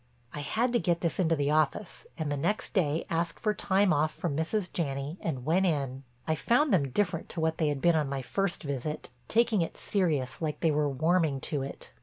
I 0.33 0.39
had 0.39 0.73
to 0.73 0.79
get 0.79 1.01
this 1.01 1.19
into 1.19 1.35
the 1.35 1.51
office 1.51 2.07
and 2.17 2.31
the 2.31 2.35
next 2.35 2.73
day 2.73 3.05
asked 3.07 3.39
for 3.39 3.53
time 3.53 3.93
off 3.93 4.11
from 4.11 4.35
Mrs. 4.35 4.73
Janney 4.73 5.19
and 5.21 5.45
went 5.45 5.67
in. 5.67 6.01
I 6.27 6.33
found 6.33 6.73
them 6.73 6.89
different 6.89 7.29
to 7.29 7.39
what 7.39 7.59
they 7.59 7.67
had 7.67 7.81
been 7.83 7.95
on 7.95 8.09
my 8.09 8.23
first 8.23 8.63
visit, 8.63 9.11
taking 9.27 9.61
it 9.61 9.77
serious 9.77 10.41
like 10.41 10.61
they 10.61 10.71
were 10.71 10.89
warming 10.89 11.39
to 11.41 11.61
it. 11.61 11.91